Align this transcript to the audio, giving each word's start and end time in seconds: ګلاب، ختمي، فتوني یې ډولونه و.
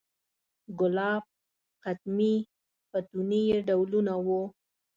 ګلاب، 0.79 1.23
ختمي، 1.83 2.35
فتوني 2.89 3.41
یې 3.49 3.57
ډولونه 3.67 4.13
و. 4.25 4.27